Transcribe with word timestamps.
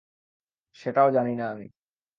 সেটাও 0.75 1.09
জানি 1.11 1.33
না 1.35 1.45
আমি! 1.51 1.67